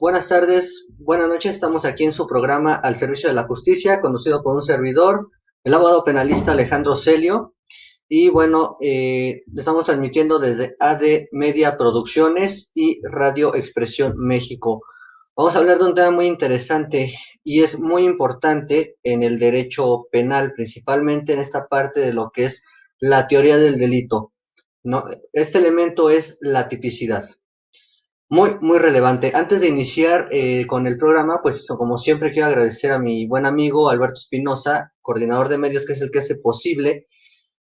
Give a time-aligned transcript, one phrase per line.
[0.00, 1.54] Buenas tardes, buenas noches.
[1.54, 5.30] Estamos aquí en su programa Al Servicio de la Justicia, conducido por un servidor,
[5.62, 7.54] el abogado penalista Alejandro Celio.
[8.08, 14.82] Y bueno, eh, estamos transmitiendo desde AD Media Producciones y Radio Expresión México.
[15.36, 20.08] Vamos a hablar de un tema muy interesante y es muy importante en el derecho
[20.10, 22.64] penal, principalmente en esta parte de lo que es
[22.98, 24.32] la teoría del delito.
[25.32, 27.24] Este elemento es la tipicidad.
[28.30, 29.32] Muy, muy relevante.
[29.34, 33.44] Antes de iniciar eh, con el programa, pues como siempre quiero agradecer a mi buen
[33.44, 37.06] amigo Alberto Espinosa, coordinador de medios, que es el que hace posible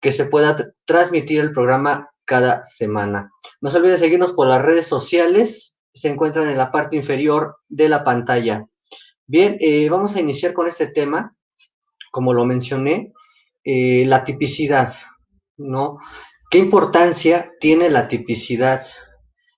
[0.01, 3.31] que se pueda transmitir el programa cada semana.
[3.61, 7.87] No se olvide seguirnos por las redes sociales, se encuentran en la parte inferior de
[7.87, 8.65] la pantalla.
[9.27, 11.35] Bien, eh, vamos a iniciar con este tema,
[12.11, 13.13] como lo mencioné,
[13.63, 14.91] eh, la tipicidad,
[15.57, 15.99] ¿no?
[16.49, 18.83] ¿Qué importancia tiene la tipicidad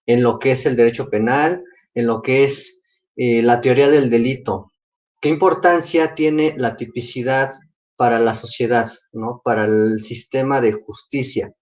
[0.06, 2.82] en lo que es el derecho penal, en lo que es
[3.16, 4.72] eh, la teoría del delito.
[5.22, 7.54] ¿Qué importancia tiene la tipicidad
[7.96, 9.42] para la sociedad, ¿no?
[9.44, 11.54] para el sistema de justicia?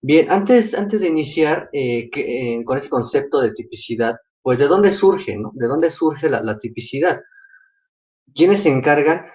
[0.00, 4.92] Bien, antes, antes de iniciar eh, eh, con ese concepto de tipicidad, pues ¿de dónde
[4.92, 5.36] surge?
[5.36, 5.52] ¿no?
[5.54, 7.20] ¿De dónde surge la, tipicidad?
[8.34, 9.26] ¿Quiénes se encargan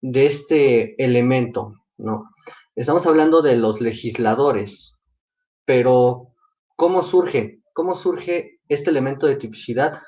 [0.00, 1.74] de este elemento?
[1.96, 2.30] ¿no?
[2.76, 4.98] Estamos hablando de los legisladores,
[5.64, 6.35] pero
[6.76, 7.60] ¿Cómo surge?
[7.72, 10.00] ¿Cómo surge este elemento de tipicidad?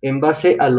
[0.00, 0.76] En base al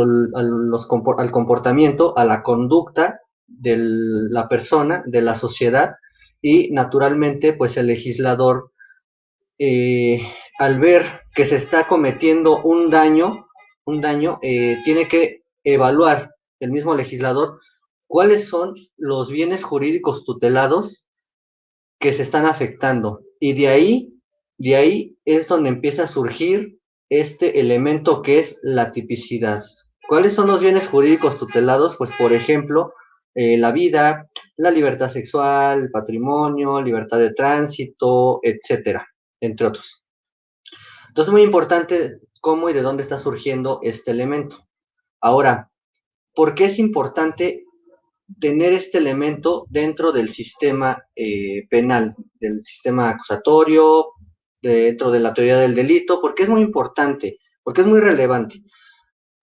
[1.31, 5.96] comportamiento, a la conducta de la persona, de la sociedad,
[6.42, 8.72] y naturalmente, pues el legislador,
[9.59, 10.22] eh,
[10.59, 13.48] al ver que se está cometiendo un daño,
[13.86, 17.60] un daño, eh, tiene que evaluar el mismo legislador
[18.08, 21.08] cuáles son los bienes jurídicos tutelados
[22.00, 23.22] que se están afectando.
[23.40, 24.12] Y de ahí
[24.58, 29.64] de ahí es donde empieza a surgir este elemento que es la tipicidad.
[30.08, 31.96] ¿Cuáles son los bienes jurídicos tutelados?
[31.96, 32.94] Pues, por ejemplo,
[33.36, 39.08] eh, la vida, la libertad sexual, el patrimonio, libertad de tránsito, etcétera,
[39.40, 40.03] entre otros.
[41.08, 44.68] Entonces, es muy importante cómo y de dónde está surgiendo este elemento.
[45.22, 45.72] Ahora,
[46.36, 47.63] ¿por qué es importante
[48.40, 54.08] tener este elemento dentro del sistema eh, penal, del sistema acusatorio,
[54.63, 58.63] dentro de la teoría del delito, porque es muy importante, porque es muy relevante,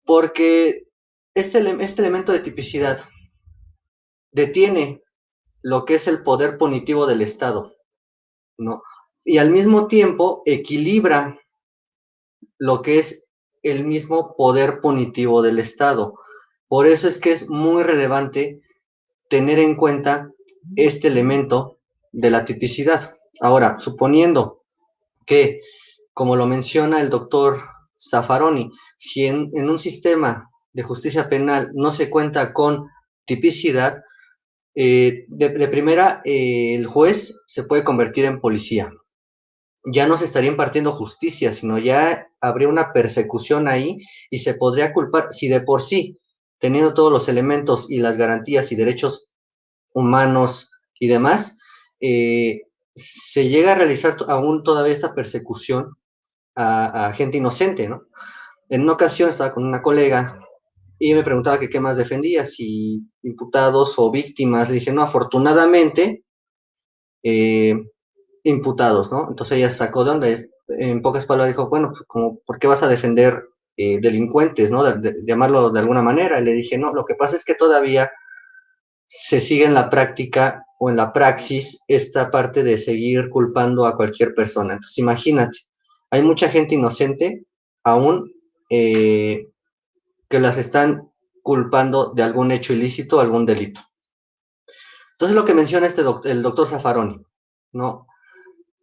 [0.05, 0.87] porque
[1.35, 3.05] este, este elemento de tipicidad
[4.31, 5.03] detiene
[5.63, 7.75] lo que es el poder punitivo del Estado,
[8.57, 8.83] ¿no?
[9.25, 11.39] Y al mismo tiempo equilibra
[12.57, 13.27] lo que es
[13.63, 16.15] el mismo poder punitivo del Estado.
[16.69, 18.61] Por eso es que es muy relevante
[19.29, 20.31] tener en cuenta
[20.77, 21.79] este elemento
[22.13, 23.15] de la tipicidad.
[23.41, 24.58] Ahora, suponiendo
[25.29, 25.61] que,
[26.13, 27.61] como lo menciona el doctor
[28.01, 32.89] Zaffaroni, si en, un sistema de justicia penal no se cuenta con
[33.27, 33.99] tipicidad,
[34.75, 38.91] eh, de, primera, eh, el juez se puede convertir en policía.
[39.85, 43.99] Ya no se estaría impartiendo justicia, sino ya habría una persecución ahí
[44.31, 46.19] y se podría culpar, si de por sí,
[46.59, 49.31] teniendo todos los elementos y las garantías y derechos
[49.93, 51.59] humanos y demás,
[52.01, 52.63] eh,
[52.99, 55.97] se llega a realizar aún todavía esta persecución
[56.57, 58.03] a, gente inocente, ¿no?
[58.69, 60.41] En una ocasión estaba con una colega
[60.99, 64.69] y me preguntaba qué más defendía, si imputados o víctimas.
[64.69, 66.25] Le dije, no, afortunadamente,
[67.23, 67.75] eh,
[68.43, 69.29] imputados, ¿no?
[69.29, 72.05] Entonces ella sacó de donde, en pocas palabras, dijo, bueno, pues,
[72.45, 73.45] ¿por qué vas a defender
[73.77, 74.83] eh, delincuentes, ¿no?
[74.83, 76.41] De, llamarlo de alguna manera.
[76.41, 78.11] Le dije, no, lo que pasa es que todavía
[79.07, 83.97] se sigue en la práctica o en la praxis esta parte de seguir culpando a
[83.97, 84.75] cualquier persona.
[84.75, 85.59] Entonces, imagínate,
[86.11, 87.45] hay mucha gente inocente
[87.85, 88.33] aún
[88.71, 89.49] eh,
[90.29, 91.11] que las están
[91.43, 93.81] culpando de algún hecho ilícito, algún delito.
[95.13, 97.21] Entonces, lo que menciona este el doctor Zaffaroni,
[97.73, 98.07] ¿no?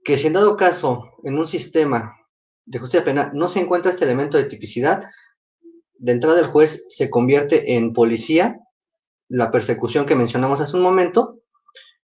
[0.04, 2.18] Que si en dado caso, en un sistema
[2.66, 5.04] de justicia penal no se encuentra este elemento de tipicidad,
[5.98, 8.60] de entrada el juez se convierte en policía,
[9.30, 11.40] la persecución que mencionamos hace un momento,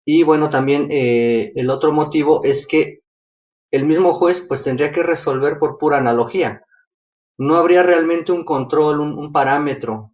[0.05, 3.01] y bueno, también eh, el otro motivo es que
[3.71, 6.63] el mismo juez pues tendría que resolver por pura analogía.
[7.37, 10.13] No habría realmente un control, un, parámetro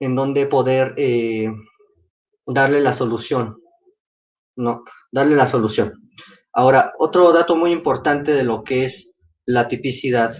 [0.00, 1.52] en donde poder eh,
[2.46, 3.60] darle la solución.
[4.56, 5.92] No, darle la solución.
[6.52, 9.14] Ahora, otro dato muy importante de lo que es
[9.44, 10.32] la tipicidad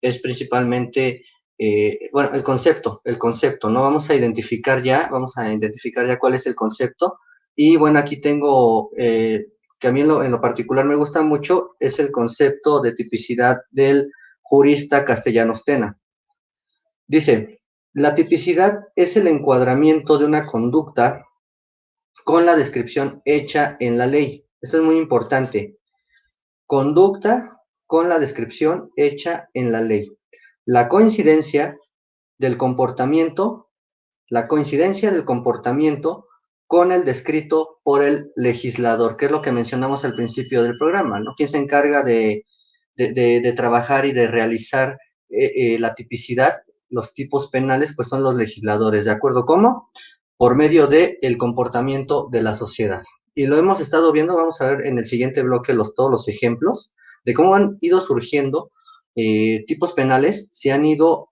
[0.00, 1.24] es principalmente
[1.62, 3.82] eh, bueno, el concepto, el concepto, ¿no?
[3.82, 7.18] Vamos a identificar ya, vamos a identificar ya cuál es el concepto.
[7.54, 9.44] Y bueno, aquí tengo, eh,
[9.78, 14.10] que a mí en lo, particular me gusta mucho, es el concepto de tipicidad del
[14.40, 15.98] jurista castellano-ostena.
[17.06, 17.60] Dice,
[17.92, 21.26] la tipicidad es el encuadramiento de una conducta
[22.24, 24.46] con la descripción hecha en la ley.
[24.62, 25.78] Esto es muy importante.
[26.64, 30.10] Conducta con la descripción hecha en la ley.
[30.72, 31.80] La coincidencia
[32.38, 33.72] del comportamiento,
[34.28, 36.28] la coincidencia del comportamiento
[36.68, 41.18] con el descrito por el legislador, que es lo que mencionamos al principio del programa,
[41.18, 41.34] ¿no?
[41.36, 42.44] ¿Quién se encarga de,
[43.56, 44.96] trabajar y de realizar
[45.28, 46.52] eh, eh, la tipicidad?
[46.88, 49.44] Los tipos penales, pues son los legisladores, ¿de acuerdo?
[49.44, 49.90] ¿Cómo?
[50.36, 53.02] Por medio del el comportamiento de la sociedad.
[53.34, 56.28] Y lo hemos estado viendo, vamos a ver en el siguiente bloque los, todos los
[56.28, 56.94] ejemplos
[57.24, 58.70] de cómo han ido surgiendo
[59.16, 61.30] eh, tipos penales, se han ido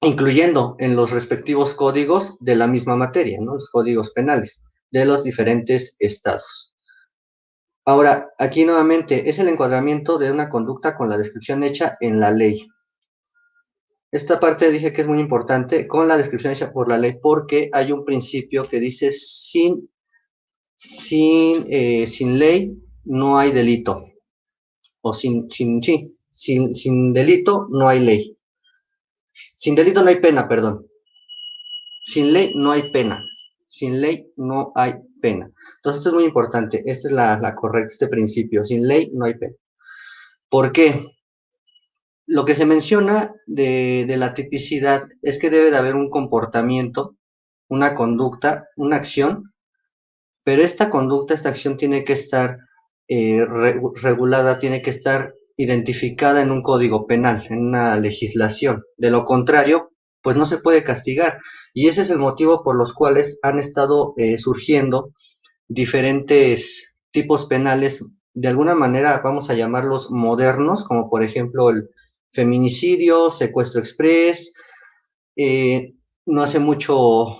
[0.00, 3.54] incluyendo en los respectivos códigos de la misma materia, ¿no?
[3.54, 6.74] los códigos penales de los diferentes estados.
[7.84, 12.30] Ahora, aquí nuevamente es el encuadramiento de una conducta con la descripción hecha en la
[12.30, 12.68] ley.
[14.10, 17.70] Esta parte dije que es muy importante con la descripción hecha por la ley porque
[17.72, 19.90] hay un principio que dice sin,
[20.76, 22.74] sin, eh, sin ley
[23.04, 24.04] no hay delito.
[25.00, 28.38] O sin, sin, sí, sin, sin delito no hay ley.
[29.56, 30.86] Sin delito no hay pena, perdón.
[32.06, 33.22] Sin ley no hay pena.
[33.66, 35.50] Sin ley no hay pena.
[35.76, 36.82] Entonces, esto es muy importante.
[36.86, 38.64] Esta es la, correcta, este principio.
[38.64, 39.54] Sin ley no hay pena.
[40.48, 41.04] ¿Por qué?
[42.26, 47.16] Lo que se menciona de, la tipicidad es que debe de haber un comportamiento,
[47.68, 49.52] una conducta, una acción,
[50.44, 52.58] pero esta conducta, esta acción tiene que estar
[53.08, 53.46] eh,
[54.02, 58.84] regulada, tiene que estar identificada en un código penal, en una legislación.
[58.96, 61.40] De lo contrario, pues no se puede castigar.
[61.74, 65.12] Y ese es el motivo por los cuales han estado eh, surgiendo
[65.68, 71.88] diferentes tipos penales, de alguna manera vamos a llamarlos modernos, como por ejemplo el
[72.32, 74.52] feminicidio, secuestro express.
[75.36, 75.94] Eh,
[76.26, 77.36] no hace mucho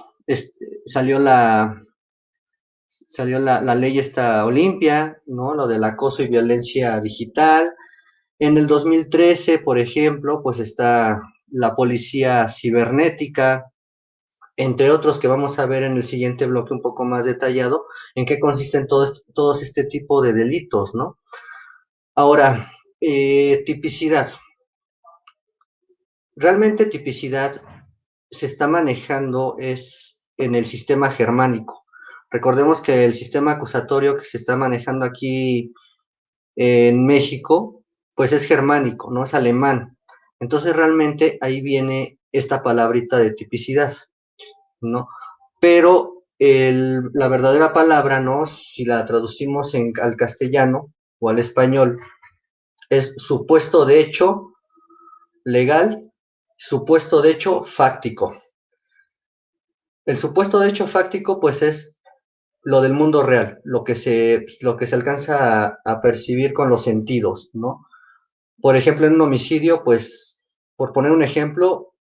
[0.86, 1.76] salió la
[3.06, 5.54] salió la, la, ley esta Olimpia, ¿no?
[5.54, 7.74] Lo del acoso y violencia digital.
[8.38, 13.72] En el 2013, por ejemplo, pues está la policía cibernética,
[14.56, 18.26] entre otros que vamos a ver en el siguiente bloque un poco más detallado, en
[18.26, 21.18] qué consisten todos, todos este tipo de delitos, ¿no?
[22.14, 24.28] Ahora, eh, tipicidad.
[26.34, 27.62] Realmente tipicidad
[28.30, 31.84] se está manejando es en el sistema germánico.
[32.30, 35.72] Recordemos que el sistema acusatorio que se está manejando aquí
[36.56, 37.78] en México
[38.14, 39.96] pues es germánico, no es alemán.
[40.40, 43.92] Entonces realmente ahí viene esta palabrita de tipicidad,
[44.80, 45.08] ¿no?
[45.60, 48.44] Pero la verdadera palabra, ¿no?
[48.44, 52.00] Si la traducimos en, al castellano o al español,
[52.90, 54.54] es supuesto de hecho
[55.44, 56.12] legal,
[56.56, 58.36] supuesto de hecho fáctico.
[60.06, 61.97] El supuesto de hecho fáctico, pues es
[62.62, 66.82] lo del mundo real, lo que se, lo que se alcanza a, percibir con los
[66.82, 67.86] sentidos, ¿no?
[68.60, 70.44] Por ejemplo, en un homicidio, pues,
[70.76, 71.94] por poner un ejemplo,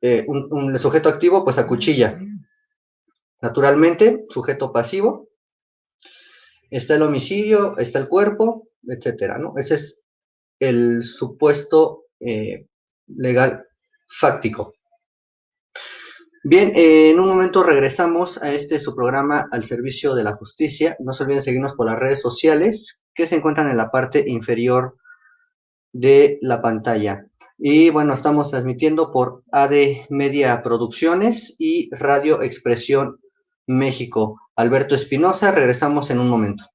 [0.00, 2.18] eh, un, sujeto activo, pues acuchilla.
[3.40, 5.28] Naturalmente, sujeto pasivo,
[6.70, 9.54] está el homicidio, está el cuerpo, etcétera, ¿no?
[9.56, 10.02] Ese es
[10.58, 12.66] el supuesto eh,
[13.06, 13.66] legal
[14.06, 14.74] fáctico.
[16.44, 20.96] Bien, en un momento regresamos a este su programa al servicio de la justicia.
[20.98, 24.96] No se olviden seguirnos por las redes sociales que se encuentran en la parte inferior
[25.92, 27.26] de la pantalla.
[27.58, 33.20] Y bueno, estamos transmitiendo por AD Media Producciones y Radio Expresión
[33.68, 34.40] México.
[34.56, 36.71] Alberto Espinosa, regresamos en un momento.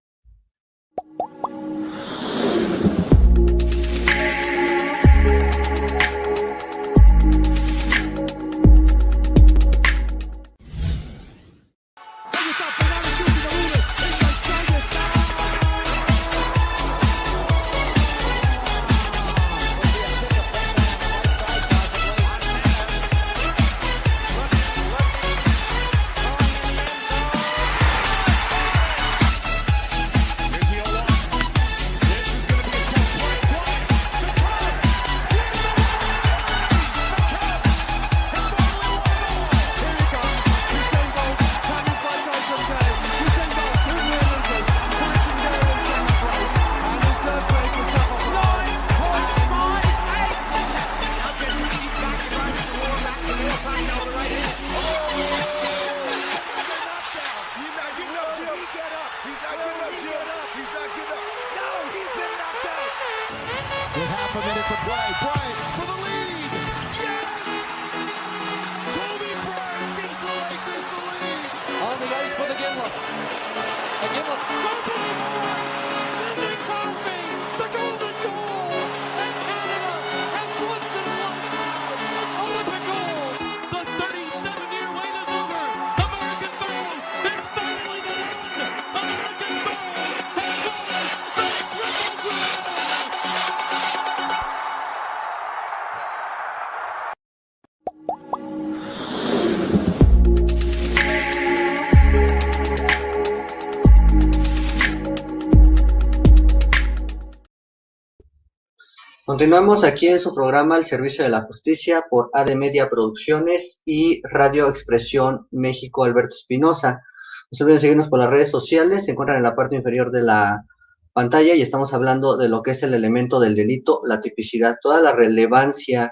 [109.37, 114.19] Continuamos aquí en su programa El Servicio de la Justicia por AD Media Producciones y
[114.23, 117.03] Radio Expresión México Alberto Espinosa.
[117.51, 120.23] No se olviden seguirnos por las redes sociales, se encuentran en la parte inferior de
[120.23, 120.65] la
[121.13, 125.01] pantalla y estamos hablando de lo que es el elemento del delito, la tipicidad, toda
[125.01, 126.11] la relevancia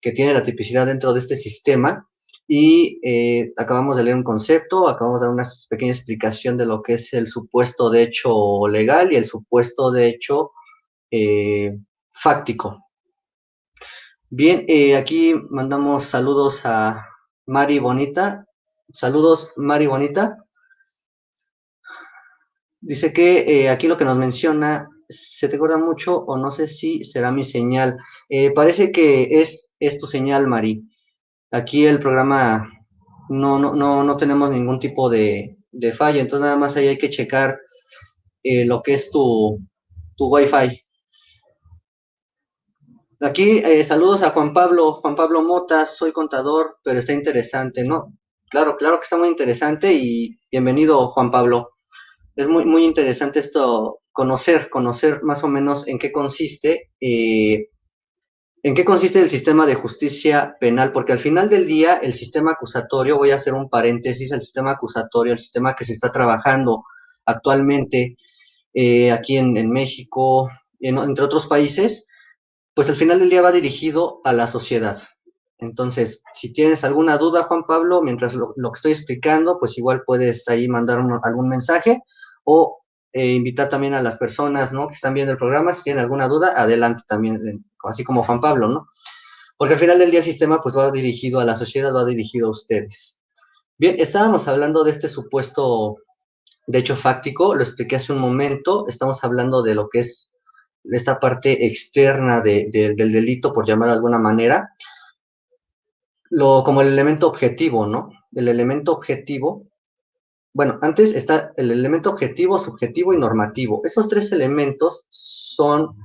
[0.00, 2.04] que tiene la tipicidad dentro de este sistema.
[2.48, 6.82] Y eh, acabamos de leer un concepto, acabamos de dar una pequeña explicación de lo
[6.82, 10.50] que es el supuesto de hecho legal y el supuesto de hecho
[11.12, 11.78] eh,
[12.24, 12.86] fáctico.
[14.30, 17.06] Bien, eh, aquí mandamos saludos a
[17.44, 18.46] Mari Bonita.
[18.90, 20.38] Saludos, Mari Bonita.
[22.80, 26.66] Dice que eh, aquí lo que nos menciona, se te acuerda mucho o no sé
[26.66, 27.98] si será mi señal.
[28.30, 30.82] Eh, parece que es, es tu señal, Mari.
[31.50, 32.70] Aquí el programa
[33.28, 36.98] no, no, no, no tenemos ningún tipo de, de falla, entonces nada más ahí hay
[36.98, 37.58] que checar
[38.42, 39.60] lo que es tu,
[40.16, 40.83] tu Wi-Fi.
[43.28, 48.12] Aquí eh, saludos a Juan Pablo, Juan Pablo Mota, soy contador, pero está interesante, ¿no?
[48.50, 51.70] Claro, claro que está muy interesante y bienvenido Juan Pablo.
[52.36, 57.68] Es muy, muy interesante esto, conocer, conocer más o menos en qué consiste, eh,
[58.62, 62.52] en qué consiste el sistema de justicia penal, porque al final del día el sistema
[62.52, 66.84] acusatorio, voy a hacer un paréntesis, el sistema acusatorio, el sistema que se está trabajando
[67.26, 68.16] actualmente
[68.74, 70.50] eh, aquí en, en México,
[70.80, 72.06] en- entre otros países,
[72.74, 74.98] pues al final del día va dirigido a la sociedad.
[75.58, 80.48] Entonces, si tienes alguna duda, Juan Pablo, mientras lo, que estoy explicando, pues igual puedes
[80.48, 82.02] ahí mandar algún mensaje
[82.42, 84.88] o eh, invitar también a las personas, ¿no?
[84.88, 88.40] Que están viendo el programa, si tienen alguna duda, adelante también, eh, así como Juan
[88.40, 88.88] Pablo, ¿no?
[89.56, 92.48] Porque al final del día el sistema pues va dirigido a la sociedad, va dirigido
[92.48, 93.20] a ustedes.
[93.78, 95.96] Bien, estábamos hablando de este supuesto
[96.66, 100.33] de hecho fáctico, lo expliqué hace un momento, estamos hablando de lo que es
[100.92, 104.70] esta parte externa de- de- del delito, por llamar de alguna manera,
[106.30, 108.10] lo, como el elemento objetivo, ¿no?
[108.34, 109.66] El elemento objetivo,
[110.52, 113.80] bueno, antes está el elemento objetivo, subjetivo y normativo.
[113.84, 115.96] Esos tres elementos son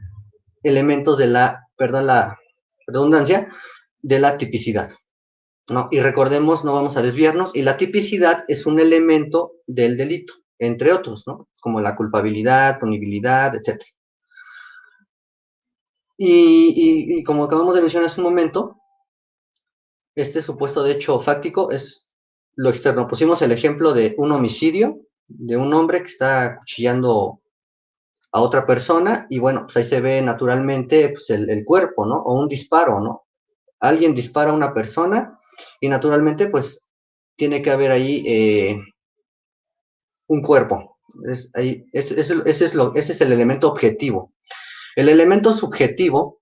[0.63, 2.37] elementos de la, perdón, la
[2.87, 3.47] redundancia,
[4.01, 4.91] de la tipicidad.
[5.69, 5.87] ¿no?
[5.91, 10.91] Y recordemos, no vamos a desviarnos, y la tipicidad es un elemento del delito, entre
[10.91, 11.47] otros, ¿no?
[11.61, 13.79] Como la culpabilidad, punibilidad, etc.
[16.19, 16.29] Y,
[16.75, 18.77] y- y como acabamos de mencionar hace un momento,
[20.15, 22.07] este supuesto de hecho fáctico es
[22.55, 23.07] lo externo.
[23.07, 27.41] Pusimos el ejemplo de un homicidio, de un hombre que está acuchillando
[28.31, 32.17] a otra persona, y bueno, pues ahí se ve naturalmente pues, el, cuerpo, ¿no?
[32.17, 33.25] O un disparo, ¿no?
[33.79, 35.37] Alguien dispara a una persona
[35.81, 36.87] y naturalmente pues
[37.37, 38.79] tiene que haber ahí eh,
[40.27, 40.97] un cuerpo.
[41.55, 44.33] Ahí, ese es el elemento objetivo.
[44.95, 46.41] El elemento subjetivo,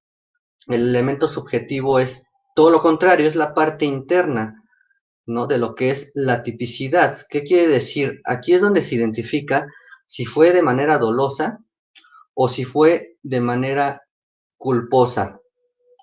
[0.68, 4.64] el elemento subjetivo es todo lo contrario, es la parte interna,
[5.26, 5.46] ¿no?
[5.48, 7.20] De lo que es la tipicidad.
[7.30, 8.22] ¿Qué quiere decir?
[8.26, 9.68] Aquí es donde se identifica
[10.06, 11.60] si fue de manera dolosa
[12.34, 14.02] o si fue de manera
[14.58, 15.40] culposa.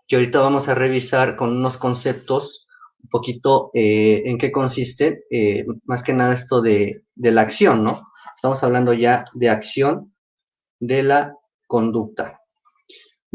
[0.06, 2.68] Que ahorita vamos a revisar con unos conceptos
[3.02, 7.82] un poquito eh, en qué consiste, eh, más que nada esto de, de la acción,
[7.82, 8.08] ¿no?
[8.34, 10.14] Estamos hablando ya de acción
[10.80, 11.36] de la
[11.66, 12.33] conducta.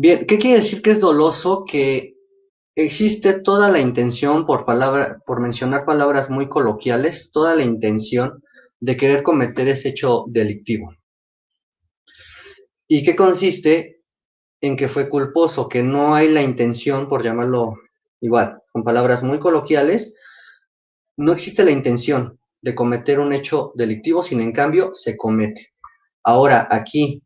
[0.01, 1.65] Bien, ¿qué quiere decir que es doloso?
[1.65, 2.15] Que
[2.73, 8.41] existe toda la intención, por palabra, por mencionar palabras muy coloquiales, toda la intención
[8.79, 10.95] de querer cometer ese hecho delictivo.
[12.87, 14.01] ¿Y qué consiste?
[14.61, 17.73] En que fue culposo, que no hay la intención, por llamarlo
[18.21, 20.15] igual, con palabras muy coloquiales,
[21.17, 25.73] no existe la intención de cometer un hecho delictivo, sin en cambio se comete.
[26.23, 27.21] Ahora, aquí,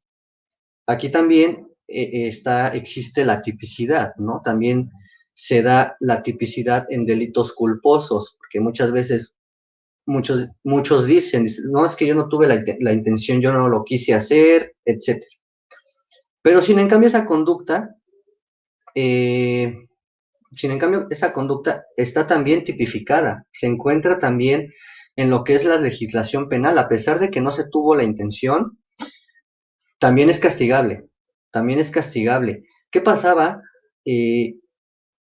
[0.88, 4.42] aquí también está, existe la tipicidad, ¿no?
[4.44, 4.92] También
[5.34, 9.36] se da la tipicidad en delitos culposos, porque muchas veces
[10.06, 13.84] muchos, muchos dicen, no, es que yo no tuve la, la intención, yo no lo
[13.84, 15.24] quise hacer, etc.
[16.42, 17.96] Pero sin en cambio esa conducta
[18.96, 19.88] eh,
[20.56, 24.72] sin en cambio, esa conducta está también tipificada, se encuentra también
[25.16, 28.04] en lo que es la legislación penal, a pesar de que no se tuvo la
[28.04, 28.80] intención,
[30.00, 31.08] también es castigable,
[31.54, 32.66] también es castigable.
[32.90, 33.62] ¿Qué pasaba?
[34.06, 34.56] Eh,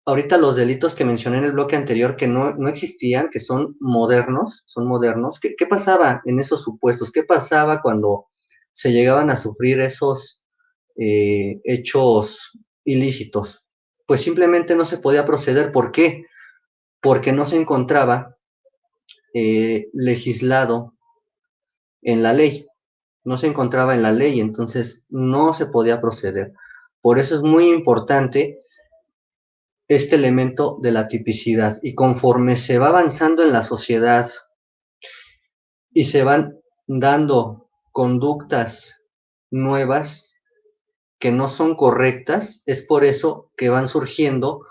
[0.06, 3.76] ahorita los delitos que mencioné en el bloque anterior que no, no existían, que son
[3.78, 7.12] modernos, son modernos, ¿qué, ¿qué, pasaba en esos supuestos?
[7.12, 8.24] ¿Qué pasaba cuando
[8.72, 10.42] se llegaban a sufrir esos
[10.96, 13.68] eh, hechos ilícitos?
[14.06, 15.70] Pues simplemente no se podía proceder.
[15.70, 16.24] ¿Por qué?
[17.02, 18.38] Porque no se encontraba
[19.34, 20.94] eh, legislado
[22.00, 22.66] en la ley,
[23.24, 26.52] no se encontraba en la ley, entonces no se podía proceder.
[27.00, 28.62] Por eso es muy importante
[29.88, 31.78] este elemento de la tipicidad.
[31.82, 34.28] Y conforme se va avanzando en la sociedad
[35.92, 39.02] y se van dando conductas
[39.50, 40.34] nuevas
[41.18, 44.66] que no son correctas, es por eso que van surgiendo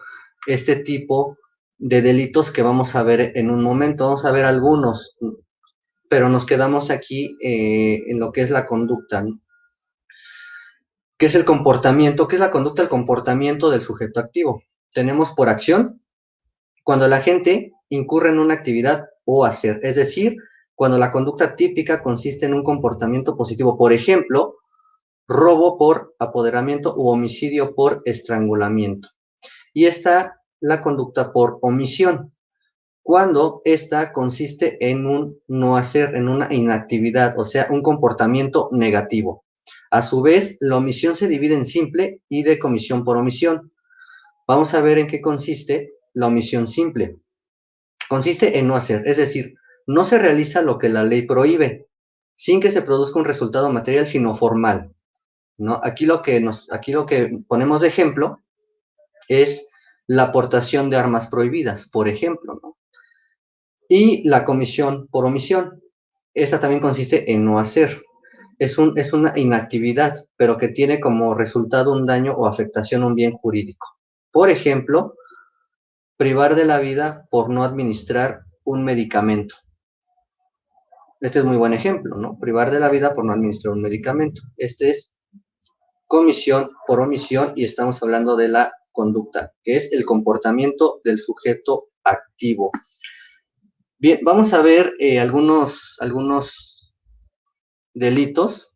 [0.48, 1.38] este tipo
[1.78, 4.06] de delitos que vamos a ver en un momento.
[4.06, 5.18] Vamos a ver algunos,
[6.12, 9.22] pero nos quedamos aquí eh, en lo que es la conducta.
[9.22, 9.40] ¿no?
[11.18, 12.28] ¿Qué es el comportamiento?
[12.28, 12.82] ¿Qué es la conducta?
[12.82, 14.62] El comportamiento del sujeto activo
[14.94, 16.02] tenemos por acción
[16.84, 20.36] cuando la gente incurre en una actividad o hacer, es decir,
[20.76, 24.58] cuando la conducta típica consiste en un comportamiento positivo, por ejemplo,
[25.30, 29.08] robo por apoderamiento u homicidio por estrangulamiento.
[29.74, 32.31] Y está la conducta por omisión,
[33.12, 39.44] cuando esta consiste en un no hacer, en una inactividad, o sea, un comportamiento negativo.
[39.90, 43.74] A su vez, la omisión se divide en simple y de comisión por omisión.
[44.48, 47.18] Vamos a ver en qué consiste la omisión simple.
[48.08, 51.90] Consiste en no hacer, es decir, no se realiza lo que la ley prohíbe,
[52.38, 54.96] sin que se produzca un resultado material, sino formal.
[55.58, 55.82] ¿no?
[55.84, 58.40] Aquí, lo que nos, aquí lo que ponemos de ejemplo
[59.28, 59.68] es
[60.08, 62.58] la aportación de armas prohibidas, por ejemplo.
[62.64, 62.71] ¿no?
[63.94, 65.84] Y la comisión por omisión.
[66.34, 68.02] Esta también consiste en no hacer.
[68.58, 73.08] Es, un, es una inactividad, pero que tiene como resultado un daño o afectación a
[73.08, 73.86] un bien jurídico.
[74.32, 75.16] Por ejemplo,
[76.16, 79.56] privar de la vida por no administrar un medicamento.
[81.20, 82.40] Este es muy buen ejemplo, ¿no?
[82.40, 84.42] Privar de la vida por no administrar un medicamento.
[84.56, 85.18] Este es
[86.08, 91.90] comisión por omisión y estamos hablando de la conducta, que es el comportamiento del sujeto
[92.06, 92.72] activo.
[94.02, 96.96] Bien, vamos a ver eh, algunos, algunos
[97.94, 98.74] delitos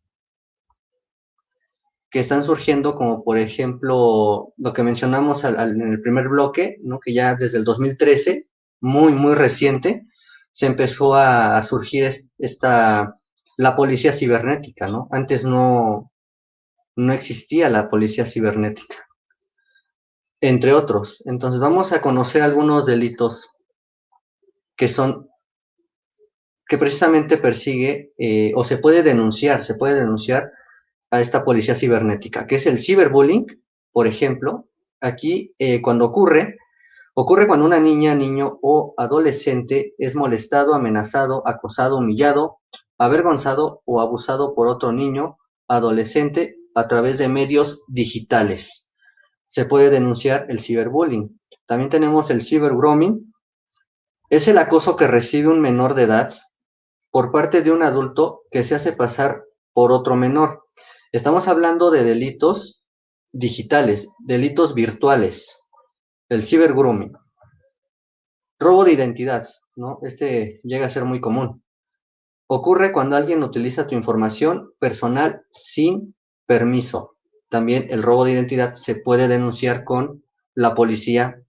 [2.10, 7.00] que están surgiendo, como por ejemplo lo que mencionamos al, en el primer bloque, ¿no?
[7.00, 8.46] que ya desde el 2013,
[8.80, 10.06] muy, muy reciente,
[10.52, 12.08] se empezó a, a, surgir
[12.38, 13.18] esta,
[13.56, 15.08] la policía cibernética, ¿no?
[15.10, 16.12] Antes no,
[16.94, 19.08] no existía la policía cibernética,
[20.40, 21.20] entre otros.
[21.26, 23.55] Entonces vamos a conocer algunos delitos
[24.76, 25.28] que son
[26.68, 30.50] que precisamente persigue eh, o se puede denunciar, se puede denunciar
[31.10, 33.46] a esta policía cibernética, que es el ciberbullying,
[33.92, 34.68] por ejemplo.
[35.00, 36.56] Aquí, eh, cuando ocurre,
[37.14, 42.58] ocurre cuando una niña, niño o adolescente es molestado, amenazado, acosado, humillado,
[42.98, 48.92] avergonzado o abusado por otro niño, adolescente, a través de medios digitales.
[49.46, 51.40] Se puede denunciar el ciberbullying.
[51.64, 53.32] También tenemos el cibergrooming.
[54.28, 56.32] Es el acoso que recibe un menor de edad
[57.12, 60.64] por parte de un adulto que se hace pasar por otro menor.
[61.12, 62.82] Estamos hablando de delitos
[63.30, 65.62] digitales, delitos virtuales,
[66.28, 67.12] el cibergrooming.
[68.58, 70.00] Robo de identidad, ¿no?
[70.02, 71.62] Este llega a ser muy común.
[72.48, 77.16] Ocurre cuando alguien utiliza tu información personal sin permiso.
[77.48, 81.45] También el robo de identidad se puede denunciar con la policía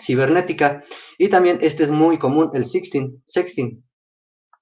[0.00, 0.82] cibernética.
[1.18, 3.22] Y también este es muy común, el sexting.
[3.26, 3.84] sexting.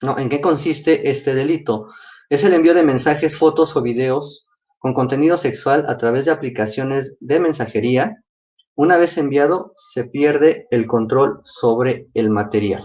[0.03, 0.19] ¿no?
[0.19, 1.89] ¿En qué consiste este delito?
[2.29, 4.47] Es el envío de mensajes, fotos o videos
[4.79, 8.23] con contenido sexual a través de aplicaciones de mensajería.
[8.75, 12.85] Una vez enviado, se pierde el control sobre el material.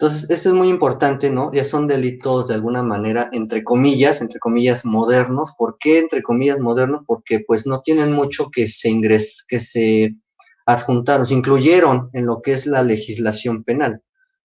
[0.00, 1.52] Entonces, esto es muy importante, ¿no?
[1.52, 5.52] Ya son delitos de alguna manera, entre comillas, entre comillas, modernos.
[5.58, 7.02] ¿Por qué entre comillas modernos?
[7.06, 10.16] Porque pues no tienen mucho que se ingres, que se
[10.72, 14.02] adjuntaron, se incluyeron en lo que es la legislación penal,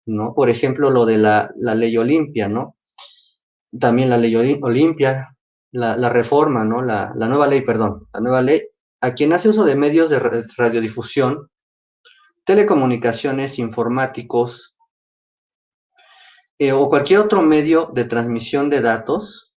[0.05, 0.33] ¿no?
[0.33, 2.75] Por ejemplo, lo de la, la ley Olimpia, ¿no?
[3.79, 5.35] También la ley Olimpia,
[5.71, 6.81] la, reforma, ¿no?
[6.81, 8.63] La, la, nueva ley, perdón, la nueva ley,
[9.01, 10.19] a quien hace uso de medios de
[10.57, 11.49] radiodifusión,
[12.43, 14.75] telecomunicaciones, informáticos,
[16.59, 19.53] eh, o cualquier otro medio de transmisión de datos,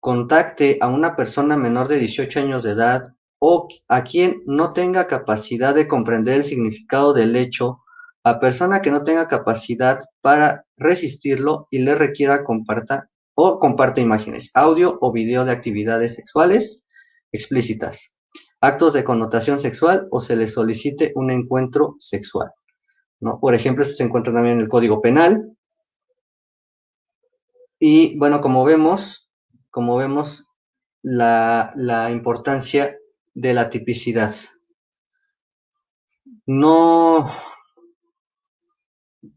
[0.00, 3.02] contacte a una persona menor de 18 años de edad
[3.40, 7.80] o a quien no tenga capacidad de comprender el significado del hecho,
[8.22, 14.50] a persona que no tenga capacidad para resistirlo y le requiera comparta o comparte imágenes,
[14.54, 16.86] audio o video de actividades sexuales
[17.32, 18.18] explícitas,
[18.60, 22.50] actos de connotación sexual o se le solicite un encuentro sexual.
[23.20, 23.40] ¿no?
[23.40, 25.56] Por ejemplo, esto se encuentra también en el Código Penal.
[27.78, 29.30] Y bueno, como vemos,
[29.70, 30.46] como vemos,
[31.02, 32.99] la, la importancia
[33.34, 34.34] de la tipicidad.
[36.46, 37.30] No,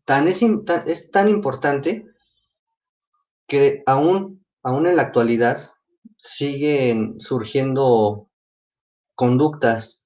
[0.06, 2.06] tan es, tan, es tan importante
[3.48, 5.60] que aún, aún en la actualidad
[6.18, 8.30] siguen surgiendo
[9.16, 10.06] conductas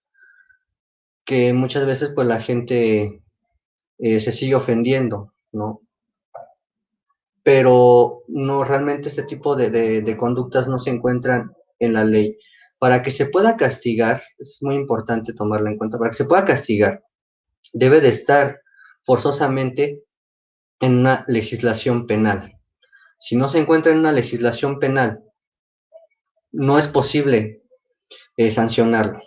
[1.26, 3.22] que muchas veces pues la gente
[4.00, 5.82] eh, se sigue ofendiendo, ¿no?
[7.44, 12.38] Pero no, realmente este tipo de, de, de, conductas no se encuentran en la ley.
[12.80, 16.46] Para que se pueda castigar, es muy importante tomarlo en cuenta, para que se pueda
[16.46, 17.04] castigar,
[17.74, 18.62] debe de estar
[19.04, 20.04] forzosamente
[20.80, 22.60] en una legislación penal.
[23.20, 25.24] Si no se encuentra en una legislación penal,
[26.52, 27.64] no es posible
[28.36, 29.20] eh, sancionarlo.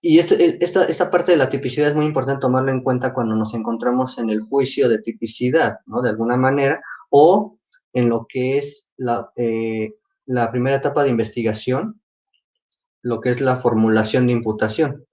[0.00, 3.34] Y este, esta, esta, parte de la tipicidad es muy importante tomarlo en cuenta cuando
[3.34, 6.02] nos encontramos en el juicio de tipicidad, ¿no?
[6.02, 7.58] De alguna manera, o
[7.94, 9.94] en lo que es la, eh,
[10.26, 12.00] la primera etapa de investigación,
[13.02, 15.06] lo que es la formulación de imputación,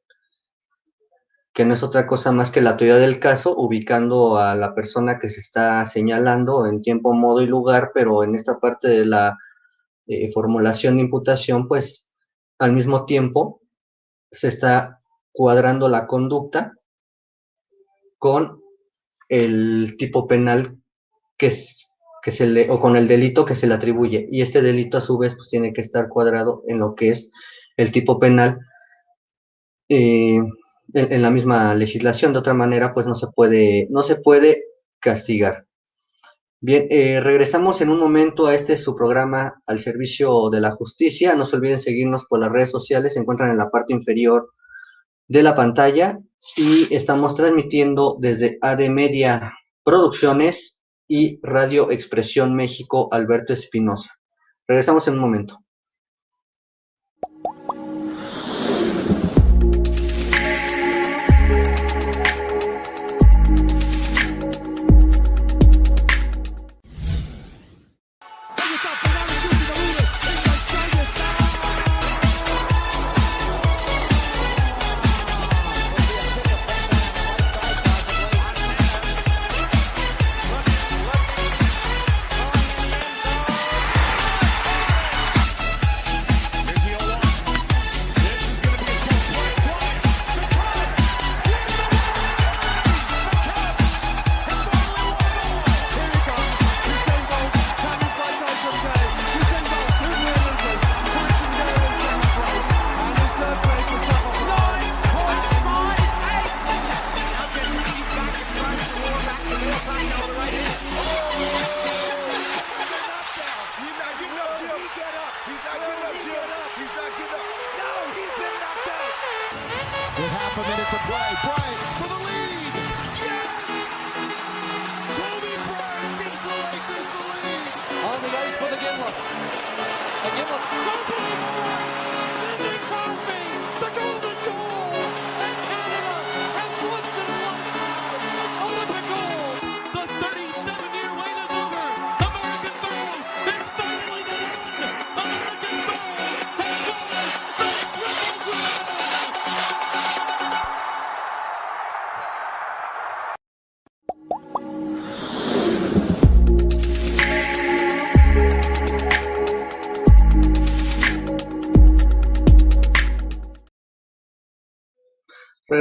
[1.53, 5.19] que no es otra cosa más que la teoría del caso, ubicando a la persona
[5.19, 9.37] que se está señalando en tiempo, modo y lugar, pero en esta parte de la
[10.07, 12.13] eh, formulación de imputación, pues
[12.59, 13.61] al mismo tiempo
[14.31, 15.01] se está
[15.33, 16.73] cuadrando la conducta
[18.17, 18.61] con
[19.27, 20.77] el tipo penal
[21.37, 21.51] que,
[22.21, 24.27] que se le, o con el delito que se le atribuye.
[24.31, 27.31] Y este delito a su vez pues tiene que estar cuadrado en lo que es
[27.77, 28.59] el tipo penal
[29.89, 30.39] eh,
[30.93, 32.33] en, la misma legislación.
[32.33, 34.65] De otra manera pues no se puede, no se puede
[34.99, 35.65] castigar.
[36.63, 41.33] Bien, eh, regresamos en un momento a este su programa al servicio de la justicia.
[41.33, 44.51] No se olviden seguirnos por las redes sociales, se encuentran en la parte inferior
[45.27, 46.19] de la pantalla
[46.55, 49.53] y estamos transmitiendo desde AD Media
[49.83, 50.80] Producciones
[51.13, 54.13] y Radio Expresión México Alberto Espinosa.
[54.65, 55.60] Regresamos en un momento.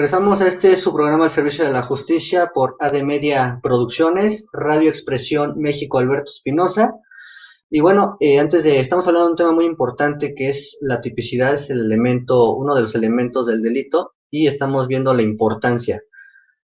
[0.00, 4.88] Regresamos a este su programa al servicio de la justicia por AD Media Producciones, Radio
[4.88, 6.94] Expresión México Alberto Espinosa.
[7.68, 11.02] Y bueno, eh, antes de, estamos hablando de un tema muy importante que es la
[11.02, 16.02] tipicidad, es el elemento, uno de los elementos del delito, y estamos viendo la importancia,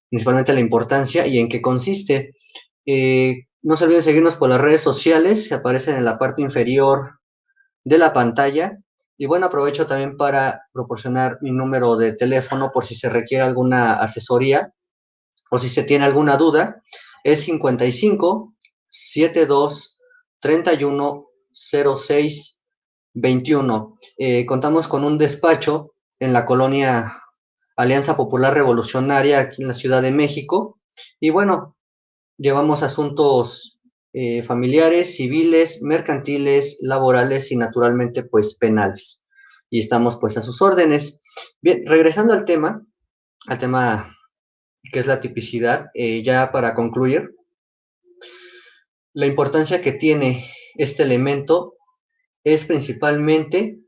[0.09, 2.33] principalmente la importancia y en qué consiste.
[2.87, 7.21] Eh, no se olviden seguirnos por las redes sociales, aparecen en la parte inferior
[7.85, 8.79] de la pantalla.
[9.19, 13.95] Y bueno, aprovecho también para proporcionar mi número de teléfono por si se requiere alguna
[13.95, 14.73] asesoría
[15.51, 16.83] o si se tiene alguna duda.
[17.25, 18.55] Es 55
[18.89, 19.99] 72
[20.41, 22.61] 31 06
[23.15, 23.99] 21.
[24.19, 27.23] Eh, contamos con un despacho en la colonia
[27.77, 30.79] Alianza Popular Revolucionaria aquí en la Ciudad de México.
[31.21, 31.77] Y bueno,
[32.37, 33.76] llevamos asuntos
[34.19, 39.23] eh, familiares, civiles, mercantiles, laborales y naturalmente pues penales.
[39.69, 41.21] Y estamos pues a sus órdenes.
[41.61, 42.83] Bien, regresando al tema,
[43.47, 44.17] al tema
[44.91, 47.35] que es la tipicidad, eh, ya para concluir,
[49.13, 51.75] la importancia que tiene este elemento
[52.43, 53.81] es principalmente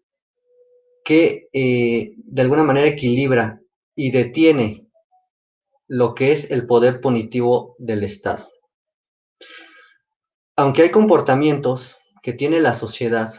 [1.07, 3.63] que eh, de alguna manera equilibra
[3.95, 4.91] y detiene
[5.87, 8.47] lo que es el poder punitivo del Estado.
[10.59, 13.33] Aunque hay comportamientos que tiene la sociedad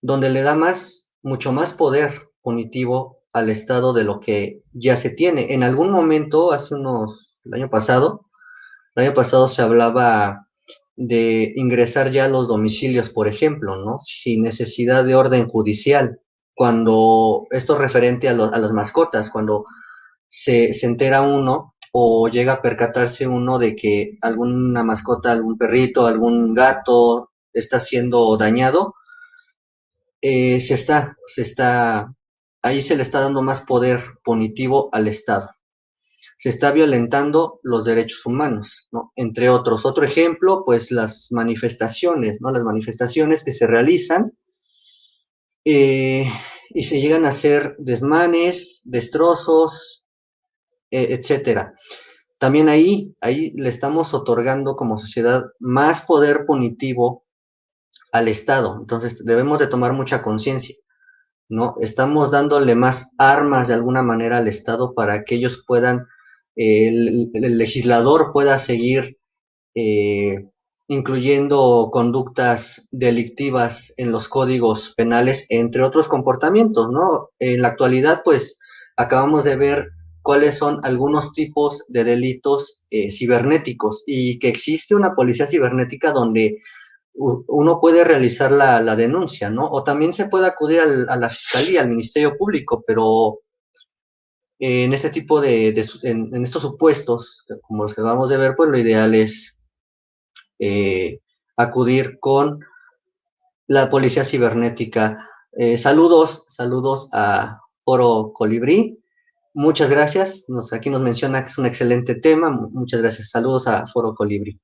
[0.00, 5.10] donde le da más, mucho más poder punitivo al Estado de lo que ya se
[5.10, 5.52] tiene.
[5.54, 8.26] En algún momento, hace unos, el año pasado,
[8.94, 10.46] el año pasado se hablaba
[10.94, 13.98] de ingresar ya a los domicilios, por ejemplo, ¿no?
[13.98, 16.20] Sin necesidad de orden judicial.
[16.54, 19.64] Cuando esto es referente a, a las mascotas, cuando
[20.28, 26.06] se, se, entera uno o llega a percatarse uno de que alguna mascota, algún perrito,
[26.06, 28.94] algún gato está siendo dañado,
[30.20, 32.14] eh, se está, se está,
[32.62, 35.48] ahí se le está dando más poder punitivo al Estado
[36.38, 39.12] se está violentando los derechos humanos, ¿no?
[39.16, 39.84] Entre otros.
[39.84, 42.52] Otro ejemplo, pues las manifestaciones, ¿no?
[42.52, 44.32] Las manifestaciones que se realizan
[45.64, 46.30] eh,
[46.70, 50.04] y se llegan a hacer desmanes, destrozos,
[50.90, 51.74] etcétera.
[52.38, 57.24] También ahí, ahí le estamos otorgando como sociedad más poder punitivo
[58.12, 58.76] al Estado.
[58.78, 60.76] Entonces debemos de tomar mucha conciencia.
[61.48, 61.76] ¿no?
[61.80, 66.06] Estamos dándole más armas de alguna manera al Estado para que ellos puedan
[66.58, 69.18] el, el legislador pueda seguir
[69.74, 70.48] eh,
[70.88, 77.28] incluyendo conductas delictivas en los códigos penales, entre otros comportamientos, ¿no?
[77.38, 78.58] En la actualidad, pues,
[78.96, 79.90] acabamos de ver
[80.28, 86.58] cuáles son algunos tipos de delitos eh, cibernéticos y que existe una policía cibernética donde
[87.14, 89.70] uno puede realizar la, denuncia, ¿no?
[89.70, 93.40] O también se puede acudir al, a la fiscalía, al Ministerio Público, pero
[94.58, 95.68] en este tipo de,
[96.02, 99.58] en, estos supuestos, como los que acabamos de ver, pues lo ideal es
[100.58, 101.20] eh,
[101.56, 102.60] acudir con
[103.66, 105.26] la policía cibernética.
[105.52, 108.98] Eh, saludos, saludos a Foro Colibrí.
[109.60, 110.46] Muchas gracias.
[110.70, 112.48] Aquí nos menciona que es un excelente tema.
[112.48, 113.30] Muchas gracias.
[113.30, 114.60] Saludos a Foro Colibrí.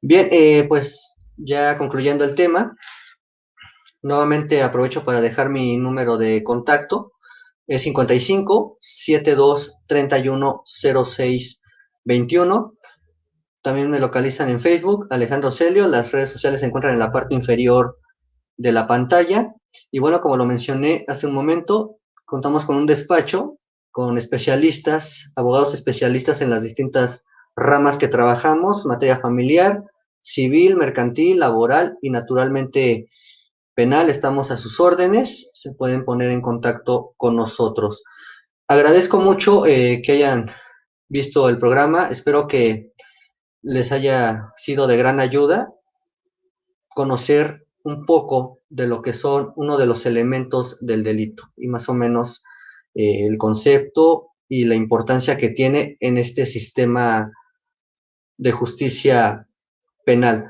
[0.00, 2.76] Bien, eh, pues ya concluyendo el tema,
[4.00, 7.14] nuevamente aprovecho para dejar mi número de contacto
[7.66, 11.60] es 55 72 31 06
[12.04, 12.74] 21.
[13.60, 15.88] También me localizan en Facebook, Alejandro Celio.
[15.88, 17.98] Las redes sociales se encuentran en la parte inferior
[18.56, 19.52] de la pantalla.
[19.90, 23.58] Y bueno, como lo mencioné hace un momento, contamos con un despacho
[23.92, 29.84] con especialistas, abogados especialistas en las distintas ramas que trabajamos, materia familiar,
[30.20, 33.08] civil, mercantil, laboral y naturalmente
[33.74, 38.02] penal, estamos a sus órdenes, se pueden poner en contacto con nosotros.
[38.66, 40.46] Agradezco mucho eh, que hayan
[41.08, 42.92] visto el programa, espero que
[43.60, 45.70] les haya sido de gran ayuda
[46.94, 51.88] conocer un poco de lo que son uno de los elementos del delito y más
[51.88, 52.44] o menos
[52.94, 57.32] eh, el concepto y la importancia que tiene en este sistema
[58.36, 59.48] de justicia
[60.04, 60.48] penal.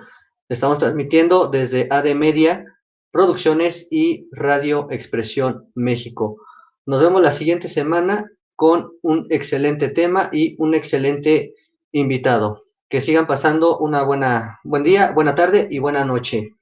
[0.48, 2.66] Estamos transmitiendo desde AD Media
[3.10, 6.38] Producciones y Radio Expresión México.
[6.86, 11.54] Nos vemos la siguiente semana con un excelente tema y un excelente
[11.92, 12.60] invitado.
[12.88, 16.54] Que sigan pasando una buena buen día, buena tarde y buena noche.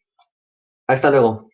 [0.86, 1.49] Hasta luego.